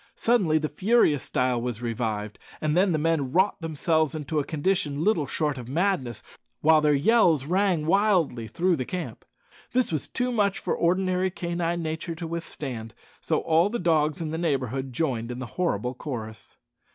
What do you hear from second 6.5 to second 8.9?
while their yells rang wildly through the